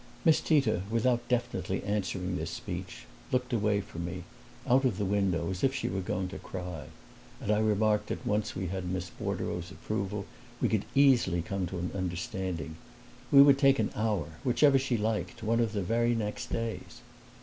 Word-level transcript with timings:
Miss 0.25 0.41
Tita, 0.41 0.81
without 0.89 1.27
definitely 1.29 1.83
answering 1.83 2.35
this 2.35 2.49
speech, 2.49 3.05
looked 3.31 3.53
away 3.53 3.81
from 3.81 4.03
me, 4.03 4.23
out 4.65 4.83
of 4.83 4.97
the 4.97 5.05
window, 5.05 5.51
as 5.51 5.63
if 5.63 5.75
she 5.75 5.89
were 5.89 6.01
going 6.01 6.27
to 6.29 6.39
cry; 6.39 6.85
and 7.39 7.51
I 7.51 7.59
remarked 7.59 8.07
that 8.07 8.25
once 8.25 8.55
we 8.55 8.65
had 8.65 8.89
Miss 8.91 9.11
Bordereau's 9.11 9.69
approval 9.69 10.25
we 10.59 10.69
could 10.69 10.85
easily 10.95 11.43
come 11.43 11.67
to 11.67 11.77
an 11.77 11.91
understanding. 11.93 12.77
We 13.31 13.43
would 13.43 13.59
take 13.59 13.77
an 13.77 13.91
hour, 13.95 14.37
whichever 14.43 14.79
she 14.79 14.97
liked, 14.97 15.43
one 15.43 15.59
of 15.59 15.71
the 15.71 15.83
very 15.83 16.15
next 16.15 16.47
days. 16.49 17.01